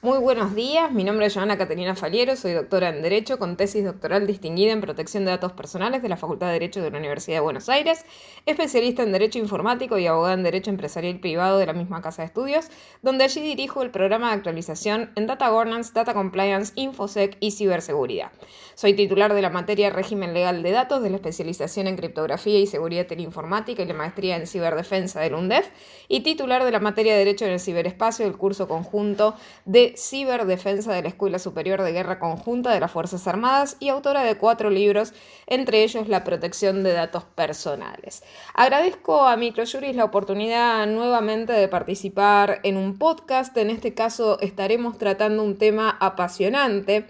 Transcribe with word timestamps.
Muy 0.00 0.18
buenos 0.18 0.54
días, 0.54 0.92
mi 0.92 1.02
nombre 1.02 1.26
es 1.26 1.34
Joana 1.34 1.58
Caterina 1.58 1.96
Faliero, 1.96 2.36
soy 2.36 2.52
doctora 2.52 2.90
en 2.90 3.02
Derecho 3.02 3.36
con 3.36 3.56
tesis 3.56 3.84
doctoral 3.84 4.28
distinguida 4.28 4.70
en 4.70 4.80
protección 4.80 5.24
de 5.24 5.32
datos 5.32 5.54
personales 5.54 6.02
de 6.02 6.08
la 6.08 6.16
Facultad 6.16 6.46
de 6.46 6.52
Derecho 6.52 6.80
de 6.80 6.92
la 6.92 6.98
Universidad 6.98 7.38
de 7.38 7.40
Buenos 7.40 7.68
Aires, 7.68 8.04
especialista 8.46 9.02
en 9.02 9.10
Derecho 9.10 9.40
Informático 9.40 9.98
y 9.98 10.06
abogada 10.06 10.34
en 10.34 10.44
Derecho 10.44 10.70
Empresarial 10.70 11.18
Privado 11.18 11.58
de 11.58 11.66
la 11.66 11.72
misma 11.72 12.00
Casa 12.00 12.22
de 12.22 12.26
Estudios, 12.26 12.68
donde 13.02 13.24
allí 13.24 13.40
dirijo 13.40 13.82
el 13.82 13.90
programa 13.90 14.28
de 14.28 14.34
actualización 14.34 15.10
en 15.16 15.26
Data 15.26 15.48
Governance, 15.48 15.90
Data 15.92 16.14
Compliance, 16.14 16.72
Infosec 16.76 17.36
y 17.40 17.50
Ciberseguridad. 17.50 18.30
Soy 18.76 18.94
titular 18.94 19.34
de 19.34 19.42
la 19.42 19.50
materia 19.50 19.90
Régimen 19.90 20.32
Legal 20.32 20.62
de 20.62 20.70
Datos 20.70 21.02
de 21.02 21.10
la 21.10 21.16
especialización 21.16 21.88
en 21.88 21.96
Criptografía 21.96 22.60
y 22.60 22.68
Seguridad 22.68 23.08
Teleinformática 23.08 23.82
y 23.82 23.86
la 23.86 23.94
maestría 23.94 24.36
en 24.36 24.46
Ciberdefensa 24.46 25.18
del 25.22 25.34
UNDEF 25.34 25.68
y 26.06 26.20
titular 26.20 26.62
de 26.62 26.70
la 26.70 26.78
materia 26.78 27.16
Derecho 27.16 27.46
en 27.46 27.50
el 27.50 27.58
Ciberespacio 27.58 28.24
del 28.24 28.36
curso 28.36 28.68
conjunto 28.68 29.34
de 29.64 29.87
Ciberdefensa 29.96 30.92
de 30.92 31.02
la 31.02 31.08
Escuela 31.08 31.38
Superior 31.38 31.82
de 31.82 31.92
Guerra 31.92 32.18
Conjunta 32.18 32.72
de 32.72 32.80
las 32.80 32.90
Fuerzas 32.90 33.26
Armadas 33.26 33.76
y 33.80 33.88
autora 33.88 34.22
de 34.22 34.36
cuatro 34.36 34.70
libros, 34.70 35.14
entre 35.46 35.84
ellos 35.84 36.08
La 36.08 36.24
protección 36.24 36.82
de 36.82 36.92
datos 36.92 37.24
personales. 37.24 38.22
Agradezco 38.54 39.22
a 39.26 39.36
Microjuris 39.36 39.96
la 39.96 40.04
oportunidad 40.04 40.86
nuevamente 40.86 41.52
de 41.52 41.68
participar 41.68 42.60
en 42.62 42.76
un 42.76 42.98
podcast. 42.98 43.56
En 43.56 43.70
este 43.70 43.94
caso 43.94 44.40
estaremos 44.40 44.98
tratando 44.98 45.42
un 45.42 45.58
tema 45.58 45.96
apasionante 46.00 47.06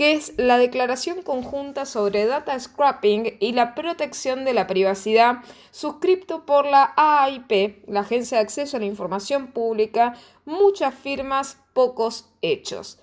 que 0.00 0.14
es 0.14 0.32
la 0.38 0.56
Declaración 0.56 1.20
Conjunta 1.20 1.84
sobre 1.84 2.24
Data 2.24 2.58
Scrapping 2.58 3.36
y 3.38 3.52
la 3.52 3.74
Protección 3.74 4.46
de 4.46 4.54
la 4.54 4.66
Privacidad, 4.66 5.40
suscrito 5.72 6.46
por 6.46 6.64
la 6.64 6.94
AIP, 6.96 7.86
la 7.86 8.00
Agencia 8.00 8.38
de 8.38 8.44
Acceso 8.44 8.78
a 8.78 8.80
la 8.80 8.86
Información 8.86 9.48
Pública, 9.48 10.14
muchas 10.46 10.94
firmas, 10.94 11.58
pocos 11.74 12.30
hechos. 12.40 12.98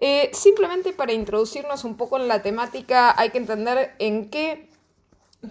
Eh, 0.00 0.30
simplemente 0.32 0.92
para 0.92 1.12
introducirnos 1.12 1.84
un 1.84 1.96
poco 1.96 2.18
en 2.18 2.26
la 2.26 2.42
temática, 2.42 3.14
hay 3.16 3.30
que 3.30 3.38
entender 3.38 3.94
en 4.00 4.28
qué 4.28 4.68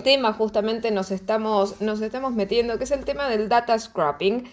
tema 0.04 0.34
justamente 0.34 0.92
nos 0.92 1.12
estamos, 1.12 1.80
nos 1.80 2.02
estamos 2.02 2.34
metiendo, 2.34 2.78
que 2.78 2.84
es 2.84 2.92
el 2.92 3.06
tema 3.06 3.30
del 3.30 3.48
data 3.48 3.80
scrapping. 3.80 4.44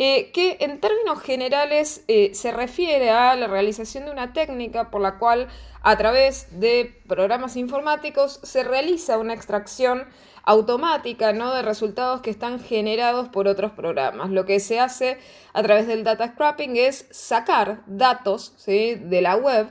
Eh, 0.00 0.30
que 0.30 0.58
en 0.60 0.78
términos 0.78 1.20
generales 1.20 2.04
eh, 2.06 2.30
se 2.32 2.52
refiere 2.52 3.10
a 3.10 3.34
la 3.34 3.48
realización 3.48 4.04
de 4.04 4.12
una 4.12 4.32
técnica 4.32 4.90
por 4.90 5.00
la 5.00 5.18
cual 5.18 5.48
a 5.82 5.98
través 5.98 6.60
de 6.60 7.00
programas 7.08 7.56
informáticos 7.56 8.38
se 8.44 8.62
realiza 8.62 9.18
una 9.18 9.34
extracción 9.34 10.06
automática 10.44 11.32
¿no? 11.32 11.52
de 11.52 11.62
resultados 11.62 12.20
que 12.20 12.30
están 12.30 12.60
generados 12.60 13.28
por 13.28 13.48
otros 13.48 13.72
programas. 13.72 14.30
Lo 14.30 14.44
que 14.44 14.60
se 14.60 14.78
hace 14.78 15.18
a 15.52 15.64
través 15.64 15.88
del 15.88 16.04
data 16.04 16.28
scrapping 16.28 16.76
es 16.76 17.08
sacar 17.10 17.82
datos 17.86 18.54
de 18.66 19.20
la 19.20 19.34
web 19.34 19.68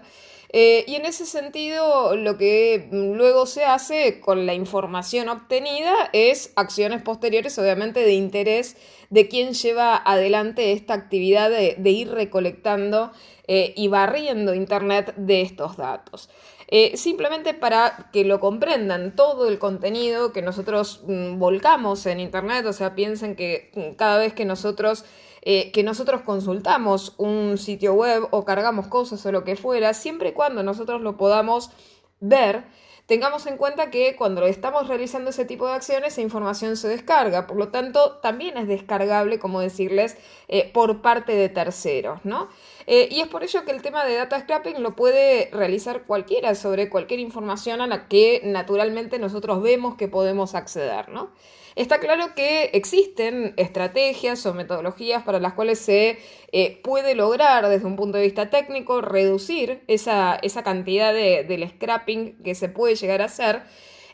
eh, 0.50 0.86
y 0.88 0.96
en 0.96 1.06
ese 1.06 1.26
sentido, 1.26 2.16
lo 2.16 2.38
que 2.38 2.88
luego 2.92 3.46
se 3.46 3.66
hace 3.66 4.22
con 4.22 4.46
la 4.46 4.54
información 4.54 5.28
obtenida 5.30 5.94
es 6.14 6.54
acciones 6.56 7.02
posteriores, 7.02 7.58
obviamente, 7.60 8.02
de 8.02 8.14
interés 8.14 8.78
de 9.10 9.28
quien 9.28 9.54
lleva 9.54 9.96
adelante 9.96 10.72
esta 10.72 10.94
actividad 10.94 11.50
de, 11.50 11.90
ir 11.90 12.12
recolectando 12.12 13.12
eh, 13.48 13.74
y 13.76 13.88
barriendo 13.88 14.54
Internet 14.54 15.14
de 15.18 15.42
estos 15.42 15.78
datos. 15.78 16.30
Eh, 16.70 16.98
simplemente 16.98 17.54
para 17.54 18.10
que 18.12 18.26
lo 18.26 18.42
comprendan, 18.42 19.16
todo 19.16 19.48
el 19.48 19.58
contenido 19.58 20.34
que 20.34 20.42
nosotros 20.42 21.02
mm, 21.08 21.40
volcamos 21.40 22.06
en 22.06 22.20
Internet, 22.20 22.66
o 22.66 22.74
sea, 22.74 22.94
piensen 22.94 23.38
que 23.38 23.72
mm, 23.74 23.96
cada 23.96 24.18
vez 24.18 24.34
que 24.34 24.44
nosotros 24.44 25.06
eh, 25.42 25.72
que 25.72 25.84
nosotros 25.84 26.22
consultamos 26.22 27.14
un 27.18 27.58
sitio 27.58 27.94
web 27.94 28.28
o 28.32 28.46
cargamos 28.46 28.88
cosas 28.88 29.26
o 29.26 29.32
lo 29.32 29.44
que 29.44 29.56
fuera, 29.56 29.94
siempre 29.94 30.30
y 30.30 30.34
cuando 30.34 30.64
nosotros 30.64 31.02
lo 31.02 31.18
podamos 31.18 31.72
ver, 32.20 32.66
tengamos 33.08 33.48
en 33.48 33.58
cuenta 33.58 33.90
que 33.90 34.16
cuando 34.16 34.46
estamos 34.46 34.88
realizando 34.88 35.30
ese 35.30 35.46
tipo 35.46 35.66
de 35.66 35.74
acciones, 35.74 36.14
esa 36.14 36.22
información 36.22 36.76
se 36.76 36.90
descarga. 36.90 37.48
Por 37.48 37.58
lo 37.58 37.70
tanto, 37.70 38.18
también 38.22 38.58
es 38.58 38.68
descargable, 38.68 39.40
como 39.40 39.62
decirles, 39.62 40.18
eh, 40.48 40.70
por 40.72 41.02
parte 41.02 41.34
de 41.34 41.50
terceros, 41.50 42.20
¿no? 42.26 42.50
Eh, 42.86 43.08
y 43.10 43.22
es 43.22 43.28
por 43.28 43.44
ello 43.44 43.66
que 43.66 43.72
el 43.72 43.82
tema 43.82 44.06
de 44.06 44.16
data 44.16 44.40
scrapping 44.40 44.82
lo 44.82 44.96
puede 44.96 45.50
realizar 45.52 46.04
cualquiera 46.04 46.54
sobre 46.56 46.90
cualquier 46.90 47.20
información 47.20 47.82
a 47.82 47.88
la 47.88 48.08
que 48.08 48.42
naturalmente 48.44 49.20
nosotros 49.20 49.62
vemos 49.62 49.96
que 49.96 50.08
podemos 50.08 50.54
acceder, 50.56 51.10
¿no? 51.10 51.32
Está 51.78 52.00
claro 52.00 52.34
que 52.36 52.72
existen 52.74 53.54
estrategias 53.56 54.44
o 54.48 54.56
metodologías 54.56 55.22
para 55.22 55.40
las 55.40 55.54
cuales 55.54 55.78
se 55.78 56.18
eh, 56.52 56.82
puede 56.84 57.14
lograr 57.14 57.70
desde 57.70 57.86
un 57.86 57.96
punto 57.96 58.18
de 58.18 58.24
vista 58.24 58.50
técnico 58.50 59.00
reducir 59.02 59.84
esa, 59.86 60.40
cantidad 60.64 61.14
de, 61.14 61.44
del 61.44 61.70
scrapping 61.70 62.42
que 62.42 62.56
se 62.56 62.68
puede 62.68 62.96
llegar 62.96 63.22
a 63.22 63.26
hacer. 63.26 63.62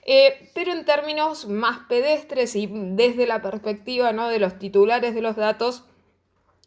Eh, 0.06 0.50
pero 0.54 0.74
en 0.74 0.84
términos 0.84 1.48
más 1.48 1.88
pedestres 1.88 2.54
y 2.58 2.68
desde 2.70 3.26
la 3.26 3.42
perspectiva 3.42 4.12
¿no? 4.12 4.28
de 4.28 4.40
los 4.40 4.60
titulares 4.60 5.16
de 5.16 5.22
los 5.22 5.38
datos, 5.38 5.86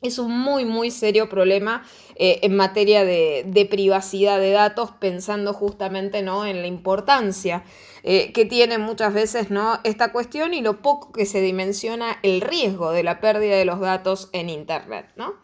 es 0.06 0.19
un 0.19 0.39
muy, 0.39 0.65
muy 0.65 0.91
serio 0.91 1.28
problema 1.28 1.84
eh, 2.19 2.41
en 2.43 2.56
materia 2.56 3.05
de, 3.05 3.69
privacidad 3.71 4.41
de 4.41 4.50
datos, 4.50 4.91
pensando 4.93 5.53
justamente 5.53 6.22
¿no? 6.22 6.47
en 6.47 6.62
la 6.62 6.67
importancia 6.67 7.62
eh, 8.05 8.33
que 8.33 8.47
tiene 8.47 8.78
muchas 8.78 9.12
veces 9.12 9.50
¿no? 9.50 9.81
esta 9.84 10.12
cuestión 10.12 10.55
y 10.55 10.62
lo 10.62 10.81
poco 10.81 11.12
que 11.12 11.27
se 11.27 11.43
dimensiona 11.43 12.19
el 12.22 12.41
riesgo 12.41 12.91
de 12.93 13.03
la 13.03 13.21
pérdida 13.21 13.56
de 13.56 13.66
los 13.66 13.81
datos 13.81 14.31
en 14.33 14.49
Internet. 14.49 15.11
¿no? 15.16 15.34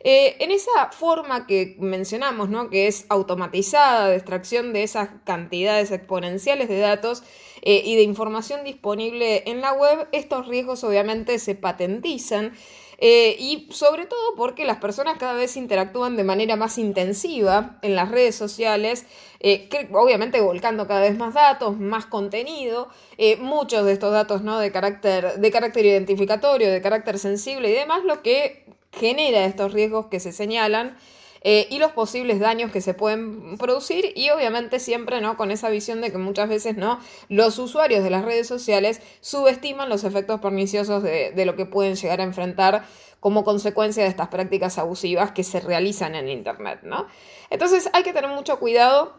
Eh, 0.00 0.36
en 0.40 0.50
esa 0.50 0.90
forma 0.90 1.46
que 1.46 1.76
mencionamos, 1.78 2.50
¿no? 2.50 2.68
que 2.68 2.86
es 2.86 3.06
automatizada 3.08 4.08
de 4.08 4.16
extracción 4.16 4.74
de 4.74 4.82
esas 4.82 5.08
cantidades 5.24 5.90
exponenciales 5.90 6.68
de 6.68 6.80
datos 6.80 7.22
y 7.62 7.94
de 7.94 8.02
información 8.02 8.64
disponible 8.64 9.42
en 9.44 9.60
la 9.60 9.74
web, 9.74 10.08
estos 10.12 10.48
riesgos 10.48 10.82
obviamente 10.82 11.38
se 11.38 11.54
patentizan 11.54 12.54
eh, 13.02 13.34
y 13.38 13.66
sobre 13.72 14.04
todo 14.04 14.34
porque 14.36 14.66
las 14.66 14.76
personas 14.76 15.16
cada 15.18 15.32
vez 15.32 15.56
interactúan 15.56 16.16
de 16.16 16.24
manera 16.24 16.56
más 16.56 16.76
intensiva 16.76 17.78
en 17.80 17.96
las 17.96 18.10
redes 18.10 18.36
sociales, 18.36 19.06
eh, 19.40 19.70
obviamente 19.92 20.42
volcando 20.42 20.86
cada 20.86 21.00
vez 21.00 21.16
más 21.16 21.32
datos, 21.32 21.78
más 21.78 22.04
contenido, 22.04 22.88
eh, 23.16 23.38
muchos 23.38 23.86
de 23.86 23.92
estos 23.94 24.12
datos 24.12 24.42
¿no? 24.42 24.58
de, 24.58 24.70
carácter, 24.70 25.40
de 25.40 25.50
carácter 25.50 25.86
identificatorio, 25.86 26.70
de 26.70 26.82
carácter 26.82 27.18
sensible 27.18 27.70
y 27.70 27.74
demás, 27.74 28.04
lo 28.04 28.22
que 28.22 28.66
genera 28.92 29.46
estos 29.46 29.72
riesgos 29.72 30.06
que 30.06 30.20
se 30.20 30.32
señalan. 30.32 30.98
Y 31.42 31.78
los 31.78 31.92
posibles 31.92 32.38
daños 32.38 32.70
que 32.70 32.80
se 32.80 32.92
pueden 32.92 33.56
producir 33.56 34.12
y 34.14 34.28
obviamente 34.30 34.78
siempre 34.78 35.20
no 35.20 35.36
con 35.36 35.50
esa 35.50 35.70
visión 35.70 36.02
de 36.02 36.12
que 36.12 36.18
muchas 36.18 36.48
veces 36.48 36.76
no 36.76 37.00
los 37.28 37.58
usuarios 37.58 38.04
de 38.04 38.10
las 38.10 38.24
redes 38.24 38.46
sociales 38.46 39.00
subestiman 39.20 39.88
los 39.88 40.04
efectos 40.04 40.40
perniciosos 40.40 41.02
de, 41.02 41.32
de 41.32 41.46
lo 41.46 41.56
que 41.56 41.64
pueden 41.64 41.94
llegar 41.94 42.20
a 42.20 42.24
enfrentar 42.24 42.84
como 43.20 43.44
consecuencia 43.44 44.02
de 44.02 44.08
estas 44.08 44.28
prácticas 44.28 44.78
abusivas 44.78 45.32
que 45.32 45.44
se 45.44 45.60
realizan 45.60 46.14
en 46.14 46.28
Internet, 46.28 46.80
¿no? 46.82 47.06
Entonces 47.50 47.88
hay 47.92 48.02
que 48.02 48.12
tener 48.12 48.30
mucho 48.30 48.58
cuidado 48.58 49.14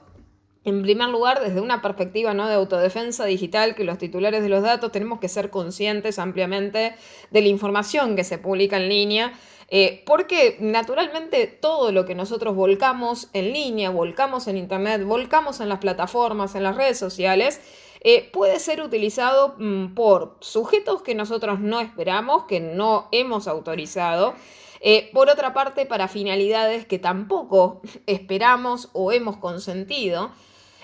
en 0.64 0.84
primer 0.84 1.10
lugar, 1.10 1.42
desde 1.42 1.60
una 1.60 1.82
perspectiva 1.82 2.34
¿no? 2.34 2.48
de 2.48 2.54
autodefensa 2.54 3.26
digital, 3.26 3.74
que 3.74 3.84
los 3.84 3.98
titulares 3.98 4.44
de 4.44 4.50
los 4.50 4.62
datos 4.62 4.92
tenemos 4.92 5.20
que 5.20 5.28
ser 5.28 5.50
conscientes 5.50 6.20
ampliamente 6.20 6.96
de 7.32 7.42
la 7.42 7.48
información 7.48 8.16
que 8.16 8.24
se 8.24 8.38
publica 8.38 8.78
en 8.78 8.88
línea, 8.90 9.34
eh, 9.70 10.04
porque 10.06 10.58
naturalmente 10.60 11.48
todo 11.48 11.92
lo 11.92 12.06
que 12.06 12.14
nosotros 12.14 12.56
volcamos 12.56 13.30
en 13.34 13.54
línea, 13.54 13.90
volcamos 13.90 14.48
en 14.48 14.58
Internet, 14.58 15.04
volcamos 15.04 15.62
en 15.62 15.70
las 15.70 15.80
plataformas, 15.80 16.54
en 16.56 16.64
las 16.64 16.76
redes 16.76 17.00
sociales, 17.00 17.62
eh, 18.02 18.30
puede 18.32 18.60
ser 18.60 18.82
utilizado 18.82 19.56
mm, 19.58 19.94
por 19.94 20.38
sujetos 20.42 21.02
que 21.02 21.16
nosotros 21.16 21.60
no 21.60 21.80
esperamos, 21.80 22.46
que 22.46 22.60
no 22.60 23.08
hemos 23.12 23.48
autorizado. 23.48 24.36
Eh, 24.82 25.10
por 25.14 25.30
otra 25.30 25.54
parte, 25.54 25.86
para 25.86 26.08
finalidades 26.08 26.86
que 26.86 27.00
tampoco 27.00 27.81
esperamos 28.07 28.90
o 28.94 29.12
hemos 29.12 29.38
consentido. 29.38 30.31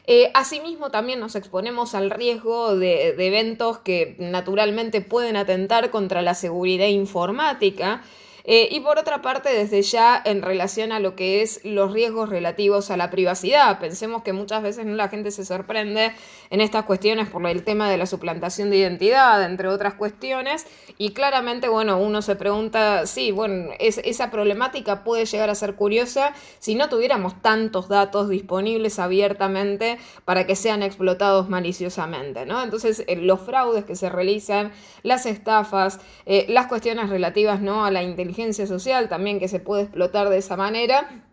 Eh, 0.09 0.31
asimismo, 0.33 0.89
también 0.89 1.19
nos 1.19 1.35
exponemos 1.35 1.93
al 1.93 2.09
riesgo 2.09 2.77
de, 2.77 3.09
eventos 3.09 3.79
que 3.79 4.15
naturalmente 4.19 5.01
pueden 5.01 5.35
atentar 5.35 5.89
contra 5.91 6.21
la 6.21 6.33
seguridad 6.33 6.87
informática 6.87 8.03
eh, 8.49 8.69
y 8.71 8.79
por 8.79 8.97
otra 8.97 9.21
parte, 9.21 9.49
desde 9.49 9.81
ya 9.81 10.21
en 10.23 10.41
relación 10.41 10.93
a 10.93 11.01
lo 11.01 11.17
que 11.17 11.41
es 11.41 11.59
los 11.65 11.91
riesgos 11.91 12.29
relativos 12.29 12.89
a 12.89 12.95
la 12.95 13.09
privacidad, 13.09 13.77
pensemos 13.77 14.23
que 14.23 14.31
muchas 14.31 14.63
veces 14.63 14.85
la 14.85 15.09
gente 15.09 15.31
se 15.31 15.43
sorprende 15.43 16.13
en 16.49 16.61
estas 16.61 16.85
cuestiones 16.85 17.27
por 17.27 17.45
el 17.45 17.65
tema 17.65 17.89
de 17.89 17.97
la 17.97 18.05
suplantación 18.05 18.69
de 18.69 18.77
identidad, 18.77 19.43
entre 19.43 19.67
otras 19.67 19.95
cuestiones, 19.95 20.65
y 20.97 21.11
claramente, 21.11 21.67
bueno, 21.67 21.97
uno 21.97 22.21
se 22.21 22.37
pregunta, 22.37 23.05
sí, 23.05 23.31
bueno, 23.33 23.71
esa 23.79 24.31
problemática 24.31 25.03
puede 25.03 25.25
llegar 25.25 25.49
a 25.49 25.55
ser 25.55 25.75
curiosa 25.75 26.33
si 26.59 26.75
no 26.75 26.87
tuviéramos 26.87 27.41
tantos 27.41 27.89
datos 27.89 28.29
disponibles 28.29 28.97
abiertamente 28.97 29.97
para 30.23 30.47
que 30.47 30.55
sean 30.55 30.83
explotados 30.83 31.49
maliciosamente, 31.49 32.45
¿no? 32.45 32.63
Entonces, 32.63 33.03
eh, 33.07 33.17
los 33.17 33.41
fraudes 33.41 33.83
que 33.83 33.97
se 33.97 34.07
realizan, 34.07 34.71
las 35.03 35.25
estafas, 35.25 35.99
eh, 36.25 36.45
las 36.47 36.67
cuestiones 36.67 37.09
relativas, 37.09 37.59
¿no? 37.59 37.83
A 37.83 37.91
la 37.91 38.03
inteligencia 38.03 38.36
social 38.67 39.09
también 39.09 39.39
que 39.39 39.47
se 39.47 39.59
puede 39.59 39.83
explotar 39.83 40.29
de 40.29 40.37
esa 40.37 40.55
manera. 40.55 41.26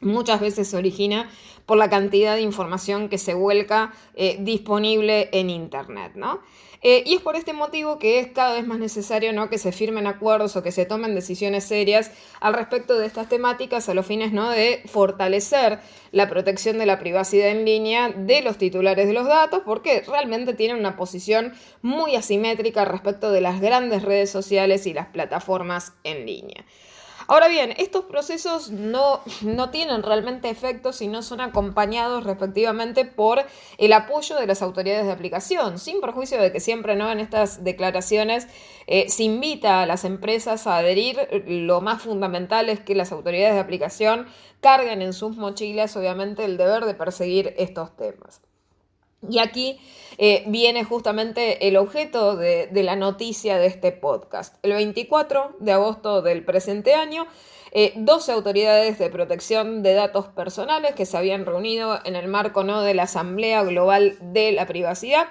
Muchas 0.00 0.40
veces 0.40 0.68
se 0.68 0.76
origina 0.76 1.30
por 1.66 1.76
la 1.76 1.90
cantidad 1.90 2.34
de 2.34 2.42
información 2.42 3.08
que 3.08 3.18
se 3.18 3.34
vuelca 3.34 3.92
eh, 4.14 4.36
disponible 4.40 5.28
en 5.32 5.50
Internet, 5.50 6.12
¿no? 6.14 6.40
Eh, 6.80 7.02
y 7.04 7.16
es 7.16 7.22
por 7.22 7.34
este 7.34 7.52
motivo 7.52 7.98
que 7.98 8.20
es 8.20 8.28
cada 8.28 8.54
vez 8.54 8.64
más 8.64 8.78
necesario 8.78 9.32
¿no? 9.32 9.50
que 9.50 9.58
se 9.58 9.72
firmen 9.72 10.06
acuerdos 10.06 10.54
o 10.54 10.62
que 10.62 10.70
se 10.70 10.86
tomen 10.86 11.16
decisiones 11.16 11.64
serias 11.64 12.12
al 12.40 12.54
respecto 12.54 12.96
de 12.96 13.06
estas 13.06 13.28
temáticas 13.28 13.88
a 13.88 13.94
los 13.94 14.06
fines 14.06 14.32
¿no? 14.32 14.48
de 14.50 14.82
fortalecer 14.86 15.80
la 16.12 16.28
protección 16.28 16.78
de 16.78 16.86
la 16.86 17.00
privacidad 17.00 17.48
en 17.48 17.64
línea 17.64 18.10
de 18.10 18.42
los 18.42 18.58
titulares 18.58 19.08
de 19.08 19.12
los 19.12 19.26
datos, 19.26 19.62
porque 19.64 20.04
realmente 20.06 20.54
tienen 20.54 20.78
una 20.78 20.96
posición 20.96 21.52
muy 21.82 22.14
asimétrica 22.14 22.84
respecto 22.84 23.32
de 23.32 23.40
las 23.40 23.60
grandes 23.60 24.02
redes 24.02 24.30
sociales 24.30 24.86
y 24.86 24.94
las 24.94 25.08
plataformas 25.08 25.94
en 26.04 26.26
línea. 26.26 26.64
Ahora 27.30 27.48
bien, 27.48 27.74
estos 27.76 28.06
procesos 28.06 28.70
no, 28.70 29.20
no 29.42 29.68
tienen 29.68 30.02
realmente 30.02 30.48
efectos 30.48 30.96
si 30.96 31.08
no 31.08 31.20
son 31.20 31.42
acompañados 31.42 32.24
respectivamente 32.24 33.04
por 33.04 33.44
el 33.76 33.92
apoyo 33.92 34.36
de 34.36 34.46
las 34.46 34.62
autoridades 34.62 35.04
de 35.04 35.12
aplicación, 35.12 35.78
sin 35.78 36.00
perjuicio 36.00 36.40
de 36.40 36.50
que 36.52 36.60
siempre 36.60 36.96
¿no? 36.96 37.12
en 37.12 37.20
estas 37.20 37.62
declaraciones 37.62 38.48
eh, 38.86 39.10
se 39.10 39.24
invita 39.24 39.82
a 39.82 39.86
las 39.86 40.04
empresas 40.04 40.66
a 40.66 40.78
adherir. 40.78 41.44
Lo 41.46 41.82
más 41.82 42.00
fundamental 42.00 42.70
es 42.70 42.80
que 42.80 42.94
las 42.94 43.12
autoridades 43.12 43.56
de 43.56 43.60
aplicación 43.60 44.26
carguen 44.62 45.02
en 45.02 45.12
sus 45.12 45.36
mochilas, 45.36 45.94
obviamente, 45.98 46.46
el 46.46 46.56
deber 46.56 46.86
de 46.86 46.94
perseguir 46.94 47.54
estos 47.58 47.94
temas. 47.94 48.40
Y 49.28 49.38
aquí 49.38 49.78
eh, 50.18 50.44
viene 50.46 50.84
justamente 50.84 51.68
el 51.68 51.76
objeto 51.76 52.36
de, 52.36 52.68
la 52.72 52.96
noticia 52.96 53.58
de 53.58 53.66
este 53.66 53.92
podcast. 53.92 54.56
El 54.62 54.72
24 54.72 55.56
de 55.60 55.72
agosto 55.72 56.22
del 56.22 56.44
presente 56.44 56.94
año, 56.94 57.26
12 57.96 58.30
eh, 58.30 58.34
autoridades 58.34 58.98
de 58.98 59.10
protección 59.10 59.82
de 59.82 59.94
datos 59.94 60.28
personales 60.28 60.94
que 60.94 61.06
se 61.06 61.16
habían 61.16 61.46
reunido 61.46 61.98
en 62.04 62.16
el 62.16 62.28
marco 62.28 62.64
¿no? 62.64 62.82
de 62.82 62.94
la 62.94 63.04
Asamblea 63.04 63.62
Global 63.64 64.16
de 64.20 64.52
la 64.52 64.66
Privacidad 64.66 65.28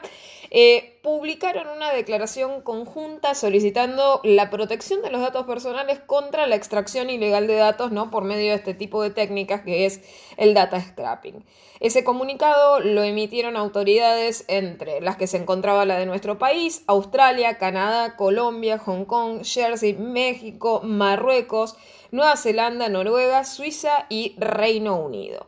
eh, 0.50 1.00
publicaron 1.04 1.68
una 1.68 1.92
declaración 1.92 2.62
conjunta 2.62 3.36
solicitando 3.36 4.22
la 4.24 4.50
protección 4.50 5.02
de 5.02 5.10
los 5.10 5.22
datos 5.22 5.46
personales 5.46 6.00
contra 6.00 6.48
la 6.48 6.56
extracción 6.56 7.10
ilegal 7.10 7.48
de 7.48 7.56
datos 7.56 7.92
¿no? 7.92 8.10
por 8.10 8.24
medio 8.24 8.50
de 8.50 8.56
este 8.56 8.74
tipo 8.74 9.02
de 9.02 9.10
técnicas 9.10 9.62
que 9.62 9.86
es 9.86 10.02
el 10.38 10.54
data 10.54 10.82
scrapping. 10.82 11.44
Ese 11.80 12.04
comunicado 12.04 12.80
lo 12.80 13.04
emitieron 13.04 13.56
autoridades 13.56 14.46
entre 14.48 15.00
las 15.02 15.16
que 15.18 15.28
se 15.28 15.38
encontraba 15.38 15.86
la 15.86 16.00
de 16.00 16.08
nuestro 16.08 16.38
país, 16.40 16.84
Australia, 16.88 17.58
Canadá, 17.58 18.16
Colombia, 18.16 18.80
Hong 18.80 19.06
Kong, 19.06 19.44
Jersey, 19.44 19.94
México, 19.94 20.82
Marruecos, 20.84 21.76
Nueva 22.12 22.36
Zelanda, 22.36 22.90
Noruega, 22.90 23.44
Suiza 23.44 24.08
y 24.10 24.36
Reino 24.40 24.98
Unido. 24.98 25.48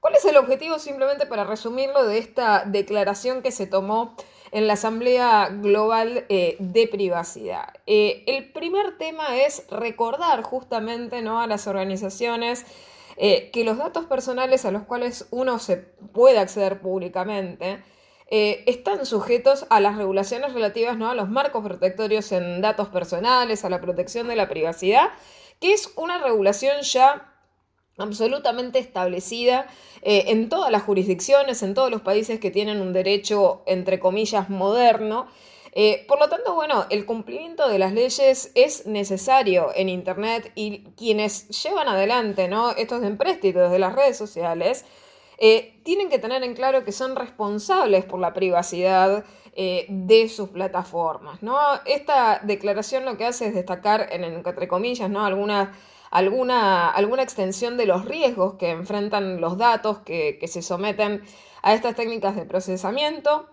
¿Cuál 0.00 0.14
es 0.14 0.24
el 0.24 0.36
objetivo, 0.36 0.78
simplemente 0.78 1.26
para 1.26 1.44
resumirlo, 1.44 2.06
de 2.06 2.18
esta 2.18 2.64
declaración 2.64 3.42
que 3.42 3.50
se 3.50 3.66
tomó 3.66 4.14
en 4.56 4.66
la 4.66 4.72
Asamblea 4.72 5.50
Global 5.50 6.24
eh, 6.30 6.56
de 6.58 6.88
Privacidad. 6.88 7.74
Eh, 7.86 8.24
el 8.26 8.52
primer 8.52 8.96
tema 8.96 9.36
es 9.36 9.66
recordar 9.70 10.42
justamente 10.42 11.20
¿no? 11.20 11.42
a 11.42 11.46
las 11.46 11.66
organizaciones 11.66 12.64
eh, 13.18 13.50
que 13.50 13.64
los 13.64 13.76
datos 13.76 14.06
personales 14.06 14.64
a 14.64 14.70
los 14.70 14.84
cuales 14.84 15.28
uno 15.30 15.58
se 15.58 15.76
puede 15.76 16.38
acceder 16.38 16.80
públicamente 16.80 17.82
están 18.28 19.04
sujetos 19.06 19.66
a 19.68 19.78
las 19.78 19.98
regulaciones 19.98 20.54
relativas 20.54 20.96
¿no? 20.96 21.10
a 21.10 21.14
los 21.14 21.28
marcos 21.28 21.62
protectorios 21.62 22.32
en 22.32 22.62
datos 22.62 22.88
personales, 22.88 23.64
a 23.64 23.68
la 23.68 23.82
protección 23.82 24.26
de 24.26 24.36
la 24.36 24.48
privacidad, 24.48 25.10
que 25.60 25.74
es 25.74 25.92
una 25.96 26.18
regulación 26.18 26.80
ya 26.80 27.35
absolutamente 27.98 28.78
establecida 28.78 29.66
eh, 30.02 30.24
en 30.28 30.48
todas 30.48 30.70
las 30.70 30.82
jurisdicciones, 30.82 31.62
en 31.62 31.74
todos 31.74 31.90
los 31.90 32.02
países 32.02 32.38
que 32.40 32.50
tienen 32.50 32.80
un 32.80 32.92
derecho, 32.92 33.62
entre 33.66 33.98
comillas, 33.98 34.50
moderno. 34.50 35.26
Eh, 35.72 36.04
por 36.08 36.18
lo 36.18 36.28
tanto, 36.28 36.54
bueno, 36.54 36.86
el 36.90 37.04
cumplimiento 37.04 37.68
de 37.68 37.78
las 37.78 37.92
leyes 37.92 38.52
es 38.54 38.86
necesario 38.86 39.70
en 39.74 39.88
Internet 39.88 40.52
y 40.54 40.84
quienes 40.96 41.48
llevan 41.62 41.88
adelante 41.88 42.48
¿no? 42.48 42.70
estos 42.70 43.02
empréstitos 43.02 43.70
de 43.70 43.78
las 43.78 43.94
redes 43.94 44.16
sociales 44.16 44.86
eh, 45.38 45.78
tienen 45.84 46.08
que 46.08 46.18
tener 46.18 46.42
en 46.42 46.54
claro 46.54 46.84
que 46.84 46.92
son 46.92 47.14
responsables 47.14 48.06
por 48.06 48.20
la 48.20 48.32
privacidad 48.32 49.24
de 49.88 50.28
sus 50.28 50.50
plataformas. 50.50 51.42
¿no? 51.42 51.56
Esta 51.86 52.40
declaración 52.42 53.06
lo 53.06 53.16
que 53.16 53.24
hace 53.24 53.46
es 53.46 53.54
destacar, 53.54 54.06
en, 54.12 54.22
entre 54.22 54.68
comillas, 54.68 55.08
¿no? 55.08 55.24
algunas 55.24 55.70
alguna, 56.10 56.88
alguna 56.88 57.22
extensión 57.22 57.76
de 57.76 57.86
los 57.86 58.04
riesgos 58.04 58.54
que 58.54 58.70
enfrentan 58.70 59.40
los 59.40 59.58
datos 59.58 59.98
que, 59.98 60.38
se 60.46 60.62
someten 60.62 61.22
a 61.62 61.74
estas 61.74 61.94
técnicas 61.94 62.36
de 62.36 62.44
procesamiento, 62.44 63.48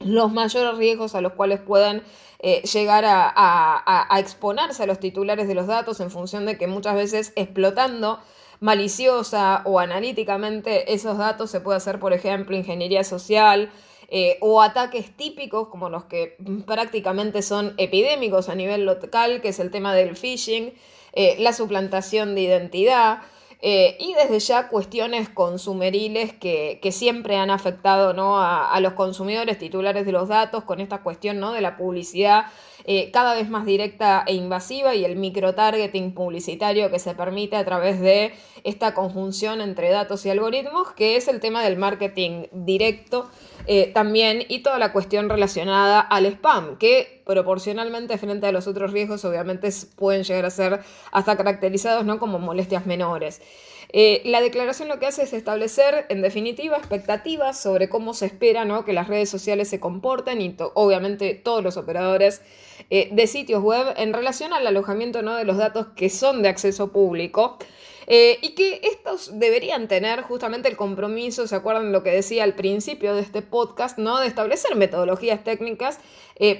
los 0.00 0.32
mayores 0.32 0.76
riesgos 0.76 1.14
a 1.14 1.20
los 1.20 1.32
cuales 1.32 1.60
puedan 1.60 2.02
eh, 2.40 2.62
llegar 2.62 3.04
a, 3.06 4.08
exponerse 4.18 4.84
a 4.84 4.86
los 4.86 5.00
titulares 5.00 5.48
de 5.48 5.54
los 5.54 5.66
datos 5.66 6.00
en 6.00 6.10
función 6.10 6.46
de 6.46 6.56
que 6.56 6.66
muchas 6.66 6.94
veces 6.94 7.32
explotando 7.36 8.20
maliciosa 8.60 9.62
o 9.64 9.78
analíticamente 9.78 10.92
esos 10.92 11.18
datos 11.18 11.50
se 11.50 11.60
puede 11.60 11.76
hacer, 11.76 12.00
por 12.00 12.12
ejemplo, 12.12 12.56
ingeniería 12.56 13.04
social 13.04 13.70
eh, 14.08 14.38
o 14.40 14.62
ataques 14.62 15.16
típicos 15.16 15.68
como 15.68 15.90
los 15.90 16.04
que 16.04 16.36
prácticamente 16.66 17.42
son 17.42 17.74
epidémicos 17.76 18.48
a 18.48 18.54
nivel 18.54 18.84
local, 18.84 19.40
que 19.40 19.48
es 19.48 19.58
el 19.60 19.70
tema 19.70 19.94
del 19.94 20.16
phishing, 20.16 20.72
eh, 21.20 21.34
la 21.40 21.52
suplantación 21.52 22.36
de 22.36 22.42
identidad 22.42 23.22
eh, 23.60 23.96
y 23.98 24.14
desde 24.14 24.38
ya 24.38 24.68
cuestiones 24.68 25.28
consumeriles 25.28 26.32
que, 26.32 26.78
siempre 26.92 27.34
han 27.34 27.50
afectado 27.50 28.12
¿no? 28.12 28.38
a, 28.38 28.78
los 28.80 28.92
consumidores 28.92 29.58
titulares 29.58 30.06
de 30.06 30.12
los 30.12 30.28
datos 30.28 30.62
con 30.62 30.80
esta 30.80 31.02
cuestión 31.02 31.40
¿no? 31.40 31.50
de 31.50 31.60
la 31.60 31.76
publicidad 31.76 32.44
eh, 32.84 33.10
cada 33.10 33.34
vez 33.34 33.50
más 33.50 33.66
directa 33.66 34.22
e 34.28 34.34
invasiva 34.34 34.94
y 34.94 35.04
el 35.04 35.16
microtargeting 35.16 36.14
publicitario 36.14 36.88
que 36.88 37.00
se 37.00 37.16
permite 37.16 37.56
a 37.56 37.64
través 37.64 38.00
de 38.00 38.32
esta 38.62 38.94
conjunción 38.94 39.60
entre 39.60 39.90
datos 39.90 40.24
y 40.24 40.30
algoritmos, 40.30 40.92
que 40.92 41.16
es 41.16 41.26
el 41.26 41.40
tema 41.40 41.64
del 41.64 41.78
marketing 41.78 42.44
directo 42.52 43.28
eh, 43.66 43.90
también 43.92 44.44
y 44.48 44.60
toda 44.62 44.78
la 44.78 44.92
cuestión 44.92 45.28
relacionada 45.28 46.00
al 46.00 46.26
spam, 46.26 46.78
que 46.78 47.22
proporcionalmente 47.26 48.16
frente 48.18 48.46
a 48.46 48.52
los 48.52 48.66
otros 48.66 48.92
riesgos 48.92 49.24
obviamente 49.24 49.68
pueden 49.96 50.22
llegar 50.24 50.46
a 50.46 50.50
ser 50.50 50.80
hasta 51.12 51.36
caracterizados 51.36 52.04
¿no? 52.04 52.18
como 52.18 52.38
molestias 52.38 52.86
menores. 52.86 53.40
Eh, 53.90 54.20
la 54.26 54.40
declaración 54.40 54.88
lo 54.88 54.98
que 54.98 55.06
hace 55.06 55.22
es 55.22 55.32
establecer, 55.32 56.06
en 56.10 56.20
definitiva, 56.20 56.76
expectativas 56.76 57.60
sobre 57.60 57.88
cómo 57.88 58.12
se 58.12 58.26
espera 58.26 58.64
¿no? 58.64 58.84
que 58.84 58.92
las 58.92 59.08
redes 59.08 59.30
sociales 59.30 59.68
se 59.68 59.80
comporten 59.80 60.42
y 60.42 60.54
obviamente 60.74 61.34
todos 61.34 61.64
los 61.64 61.76
operadores 61.78 62.42
eh, 62.90 63.08
de 63.12 63.26
sitios 63.26 63.62
web 63.62 63.94
en 63.96 64.12
relación 64.12 64.52
al 64.52 64.66
alojamiento 64.66 65.22
¿no? 65.22 65.36
de 65.36 65.44
los 65.44 65.56
datos 65.56 65.86
que 65.96 66.10
son 66.10 66.42
de 66.42 66.50
acceso 66.50 66.92
público. 66.92 67.56
Eh, 68.10 68.38
y 68.40 68.54
que 68.54 68.80
estos 68.84 69.38
deberían 69.38 69.86
tener 69.86 70.22
justamente 70.22 70.66
el 70.68 70.76
compromiso, 70.76 71.46
¿se 71.46 71.54
acuerdan 71.54 71.92
lo 71.92 72.02
que 72.02 72.10
decía 72.10 72.42
al 72.42 72.54
principio 72.54 73.14
de 73.14 73.20
este 73.20 73.42
podcast, 73.42 73.98
¿no? 73.98 74.18
de 74.18 74.26
establecer 74.26 74.76
metodologías 74.76 75.44
técnicas 75.44 75.98